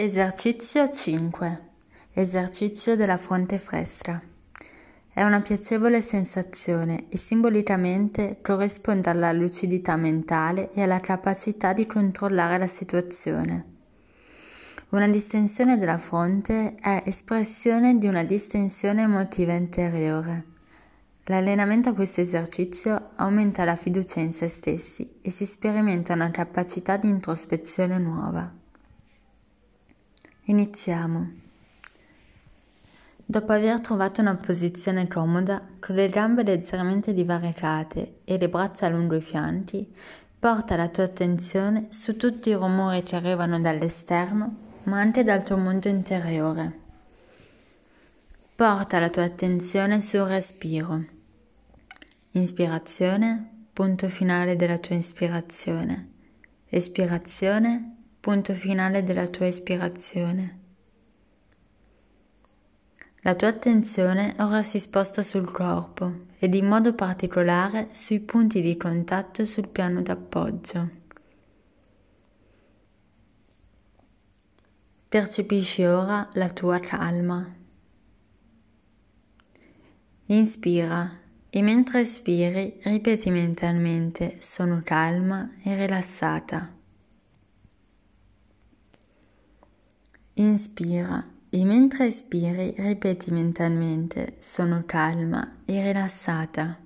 Esercizio 0.00 0.88
5. 0.88 1.60
Esercizio 2.12 2.94
della 2.94 3.16
fronte 3.16 3.58
fresca. 3.58 4.22
È 5.12 5.24
una 5.24 5.40
piacevole 5.40 6.02
sensazione 6.02 7.06
e 7.08 7.16
simbolicamente 7.16 8.38
corrisponde 8.40 9.10
alla 9.10 9.32
lucidità 9.32 9.96
mentale 9.96 10.70
e 10.72 10.82
alla 10.82 11.00
capacità 11.00 11.72
di 11.72 11.84
controllare 11.84 12.58
la 12.58 12.68
situazione. 12.68 13.64
Una 14.90 15.08
distensione 15.08 15.76
della 15.76 15.98
fronte 15.98 16.76
è 16.76 17.02
espressione 17.04 17.98
di 17.98 18.06
una 18.06 18.22
distensione 18.22 19.02
emotiva 19.02 19.54
interiore. 19.54 20.44
L'allenamento 21.24 21.88
a 21.88 21.94
questo 21.94 22.20
esercizio 22.20 23.10
aumenta 23.16 23.64
la 23.64 23.74
fiducia 23.74 24.20
in 24.20 24.32
se 24.32 24.46
stessi 24.46 25.18
e 25.20 25.30
si 25.30 25.44
sperimenta 25.44 26.12
una 26.12 26.30
capacità 26.30 26.96
di 26.96 27.08
introspezione 27.08 27.98
nuova. 27.98 28.57
Iniziamo. 30.48 31.30
Dopo 33.22 33.52
aver 33.52 33.82
trovato 33.82 34.22
una 34.22 34.34
posizione 34.34 35.06
comoda, 35.06 35.62
con 35.78 35.94
le 35.94 36.08
gambe 36.08 36.42
leggermente 36.42 37.12
divaricate 37.12 38.20
e 38.24 38.38
le 38.38 38.48
braccia 38.48 38.88
lungo 38.88 39.14
i 39.14 39.20
fianchi, 39.20 39.94
porta 40.38 40.74
la 40.74 40.88
tua 40.88 41.04
attenzione 41.04 41.88
su 41.90 42.16
tutti 42.16 42.48
i 42.48 42.54
rumori 42.54 43.02
che 43.02 43.16
arrivano 43.16 43.60
dall'esterno, 43.60 44.56
ma 44.84 44.98
anche 44.98 45.22
dal 45.22 45.42
tuo 45.42 45.58
mondo 45.58 45.88
interiore. 45.88 46.80
Porta 48.54 48.98
la 48.98 49.10
tua 49.10 49.24
attenzione 49.24 50.00
sul 50.00 50.20
respiro. 50.20 51.04
Ispirazione, 52.30 53.66
punto 53.74 54.08
finale 54.08 54.56
della 54.56 54.78
tua 54.78 54.96
ispirazione. 54.96 56.08
Espirazione, 56.70 57.97
punto 58.28 58.52
finale 58.52 59.04
della 59.04 59.26
tua 59.26 59.46
ispirazione. 59.46 60.58
La 63.22 63.34
tua 63.34 63.48
attenzione 63.48 64.34
ora 64.40 64.62
si 64.62 64.78
sposta 64.78 65.22
sul 65.22 65.50
corpo 65.50 66.26
ed 66.38 66.52
in 66.52 66.66
modo 66.66 66.92
particolare 66.92 67.88
sui 67.92 68.20
punti 68.20 68.60
di 68.60 68.76
contatto 68.76 69.46
sul 69.46 69.68
piano 69.68 70.02
d'appoggio. 70.02 70.90
Percepisci 75.08 75.84
ora 75.84 76.28
la 76.34 76.50
tua 76.50 76.80
calma. 76.80 77.50
Inspira 80.26 81.18
e 81.48 81.62
mentre 81.62 82.00
espiri 82.00 82.78
ripeti 82.82 83.30
mentalmente 83.30 84.36
sono 84.38 84.82
calma 84.84 85.50
e 85.62 85.74
rilassata. 85.74 86.76
Inspira 90.40 91.28
e 91.50 91.64
mentre 91.64 92.06
espiri 92.06 92.72
ripeti 92.76 93.32
mentalmente 93.32 94.36
sono 94.38 94.84
calma 94.86 95.62
e 95.64 95.82
rilassata. 95.82 96.78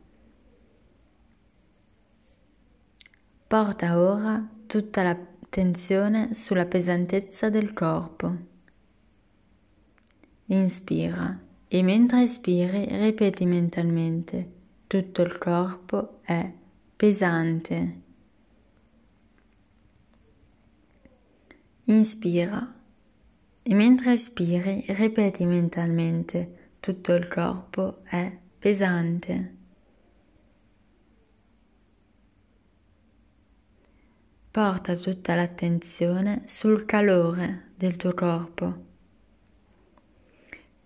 Porta 3.46 4.00
ora 4.00 4.48
tutta 4.64 5.02
l'attenzione 5.02 6.32
sulla 6.32 6.64
pesantezza 6.64 7.50
del 7.50 7.74
corpo. 7.74 8.36
Inspira 10.46 11.38
e 11.68 11.82
mentre 11.82 12.22
espiri 12.22 12.86
ripeti 12.88 13.44
mentalmente 13.44 14.52
tutto 14.86 15.20
il 15.20 15.36
corpo 15.36 16.20
è 16.22 16.50
pesante. 16.96 18.00
Inspira 21.84 22.80
e 23.62 23.74
mentre 23.74 24.14
espiri 24.14 24.84
ripeti 24.88 25.46
mentalmente 25.46 26.70
tutto 26.80 27.14
il 27.14 27.28
corpo 27.28 28.02
è 28.04 28.36
pesante. 28.58 29.56
Porta 34.50 34.96
tutta 34.96 35.34
l'attenzione 35.34 36.42
sul 36.46 36.84
calore 36.84 37.70
del 37.76 37.96
tuo 37.96 38.12
corpo. 38.12 38.84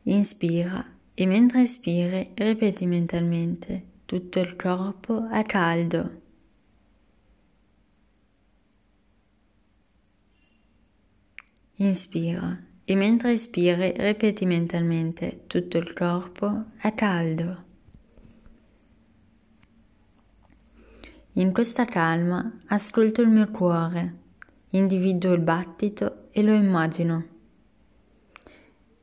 Inspira 0.02 0.84
e 1.14 1.26
mentre 1.26 1.62
espiri 1.62 2.30
ripeti 2.34 2.86
mentalmente 2.86 3.94
tutto 4.04 4.38
il 4.38 4.54
corpo 4.54 5.28
è 5.30 5.42
caldo. 5.44 6.25
Inspira 11.78 12.58
e 12.86 12.94
mentre 12.94 13.32
espiri 13.32 13.92
ripeti 13.98 14.46
mentalmente 14.46 15.42
tutto 15.46 15.76
il 15.76 15.92
corpo 15.92 16.70
è 16.78 16.94
caldo. 16.94 17.64
In 21.32 21.52
questa 21.52 21.84
calma 21.84 22.60
ascolto 22.68 23.20
il 23.20 23.28
mio 23.28 23.50
cuore, 23.50 24.16
individuo 24.70 25.34
il 25.34 25.42
battito 25.42 26.28
e 26.30 26.42
lo 26.42 26.54
immagino. 26.54 27.26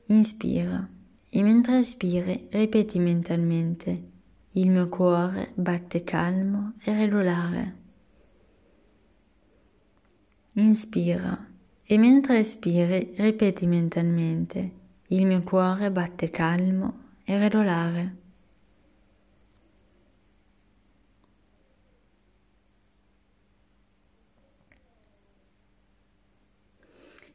Inspira 0.07 0.89
e 1.29 1.44
mentre 1.44 1.78
espiri 1.78 2.47
ripeti 2.50 2.97
mentalmente 2.97 4.09
il 4.53 4.72
mio 4.72 4.89
cuore 4.89 5.51
batte 5.53 6.03
calmo 6.03 6.73
e 6.83 6.91
regolare. 6.91 7.78
Inspira 10.53 11.51
e 11.85 11.97
mentre 11.97 12.39
espiri 12.39 13.13
ripeti 13.17 13.67
mentalmente 13.67 14.81
il 15.07 15.25
mio 15.25 15.41
cuore 15.44 15.91
batte 15.91 16.29
calmo 16.29 17.01
e 17.23 17.38
regolare. 17.38 18.16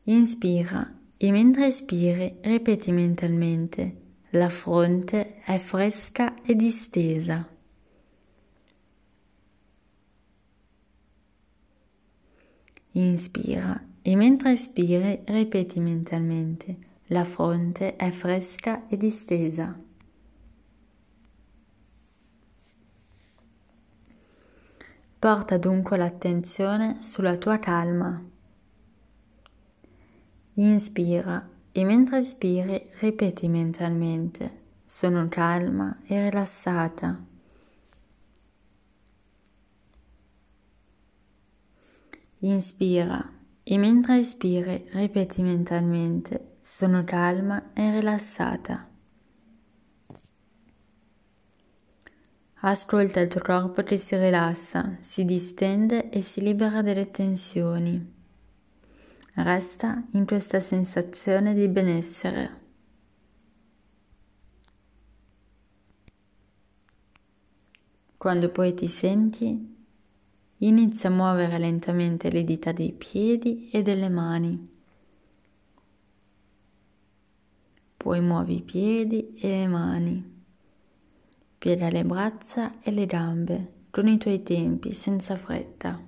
Inspira 0.04 0.98
e 1.18 1.30
mentre 1.30 1.66
espiri 1.66 2.38
ripeti 2.40 2.92
mentalmente 2.92 4.00
la 4.30 4.48
fronte 4.48 5.40
è 5.42 5.58
fresca 5.58 6.42
e 6.42 6.54
distesa. 6.54 7.46
Inspira 12.92 13.87
e 14.08 14.16
mentre 14.16 14.52
espiri 14.52 15.20
ripeti 15.26 15.80
mentalmente 15.80 16.78
la 17.08 17.26
fronte 17.26 17.94
è 17.96 18.10
fresca 18.10 18.88
e 18.88 18.96
distesa. 18.96 19.78
Porta 25.18 25.58
dunque 25.58 25.98
l'attenzione 25.98 27.02
sulla 27.02 27.36
tua 27.36 27.58
calma. 27.58 28.24
Inspira 30.54 31.46
e 31.70 31.84
mentre 31.84 32.20
espiri 32.20 32.88
ripeti 33.00 33.46
mentalmente 33.46 34.62
sono 34.86 35.28
calma 35.28 35.98
e 36.06 36.30
rilassata. 36.30 37.26
Inspira 42.38 43.36
e 43.70 43.76
mentre 43.76 44.20
espiri 44.20 44.88
ripeti 44.92 45.42
mentalmente 45.42 46.56
sono 46.62 47.04
calma 47.04 47.74
e 47.74 47.90
rilassata. 47.90 48.88
Ascolta 52.60 53.20
il 53.20 53.28
tuo 53.28 53.42
corpo 53.42 53.82
che 53.82 53.98
si 53.98 54.16
rilassa, 54.16 54.96
si 55.00 55.26
distende 55.26 56.08
e 56.08 56.22
si 56.22 56.40
libera 56.40 56.80
delle 56.80 57.10
tensioni. 57.10 58.14
Resta 59.34 60.02
in 60.12 60.24
questa 60.24 60.60
sensazione 60.60 61.52
di 61.52 61.68
benessere. 61.68 62.60
Quando 68.16 68.50
poi 68.50 68.72
ti 68.72 68.88
senti 68.88 69.77
Inizia 70.58 71.08
a 71.08 71.12
muovere 71.12 71.58
lentamente 71.58 72.30
le 72.30 72.42
dita 72.42 72.72
dei 72.72 72.92
piedi 72.92 73.70
e 73.70 73.82
delle 73.82 74.08
mani. 74.08 74.76
Poi 77.96 78.20
muovi 78.20 78.56
i 78.56 78.62
piedi 78.62 79.34
e 79.36 79.48
le 79.48 79.66
mani. 79.66 80.36
Piega 81.58 81.90
le 81.90 82.04
braccia 82.04 82.80
e 82.80 82.90
le 82.90 83.06
gambe 83.06 83.72
con 83.90 84.06
i 84.06 84.18
tuoi 84.18 84.42
tempi, 84.42 84.92
senza 84.94 85.36
fretta. 85.36 86.00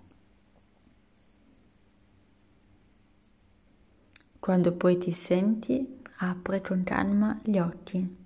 Quando 4.39 4.73
poi 4.73 4.97
ti 4.99 5.13
senti, 5.13 6.01
apri 6.19 6.61
con 6.61 6.83
calma 6.83 7.41
gli 7.43 7.59
occhi. 7.59 8.17